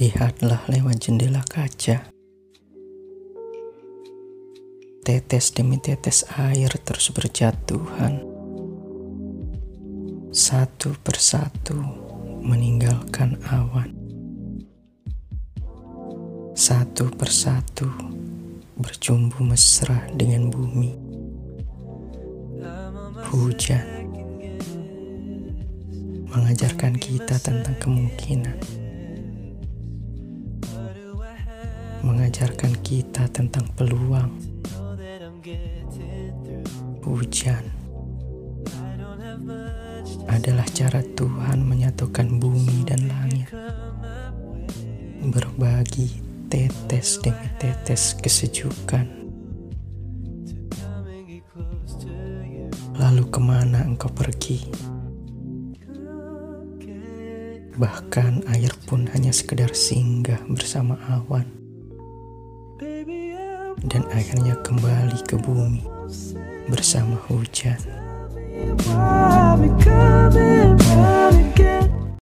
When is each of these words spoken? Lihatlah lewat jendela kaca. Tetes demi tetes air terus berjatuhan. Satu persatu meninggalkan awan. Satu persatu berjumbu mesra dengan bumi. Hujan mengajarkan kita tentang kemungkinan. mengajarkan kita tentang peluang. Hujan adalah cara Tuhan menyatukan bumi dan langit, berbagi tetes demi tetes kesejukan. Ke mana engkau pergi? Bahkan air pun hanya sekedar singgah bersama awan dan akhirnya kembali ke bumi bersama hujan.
Lihatlah 0.00 0.64
lewat 0.72 1.04
jendela 1.04 1.44
kaca. 1.44 2.08
Tetes 5.04 5.52
demi 5.52 5.76
tetes 5.84 6.24
air 6.32 6.72
terus 6.80 7.12
berjatuhan. 7.12 8.24
Satu 10.32 10.96
persatu 11.04 11.76
meninggalkan 12.40 13.36
awan. 13.52 13.92
Satu 16.56 17.12
persatu 17.12 17.92
berjumbu 18.80 19.44
mesra 19.44 20.08
dengan 20.16 20.48
bumi. 20.48 21.03
Hujan 23.34 23.82
mengajarkan 26.30 26.94
kita 27.02 27.34
tentang 27.42 27.74
kemungkinan. 27.82 28.58
mengajarkan 32.04 32.78
kita 32.84 33.26
tentang 33.32 33.64
peluang. 33.74 34.28
Hujan 37.02 37.64
adalah 40.30 40.68
cara 40.70 41.00
Tuhan 41.02 41.64
menyatukan 41.64 42.38
bumi 42.38 42.84
dan 42.84 43.08
langit, 43.08 43.48
berbagi 45.32 46.22
tetes 46.52 47.18
demi 47.18 47.48
tetes 47.56 48.14
kesejukan. 48.20 49.23
Ke 53.34 53.42
mana 53.42 53.82
engkau 53.82 54.06
pergi? 54.14 54.62
Bahkan 57.74 58.46
air 58.54 58.70
pun 58.86 59.10
hanya 59.10 59.34
sekedar 59.34 59.74
singgah 59.74 60.38
bersama 60.46 60.94
awan 61.10 61.42
dan 63.90 64.06
akhirnya 64.14 64.54
kembali 64.62 65.18
ke 65.26 65.34
bumi 65.34 65.82
bersama 66.70 67.18
hujan. 67.26 67.82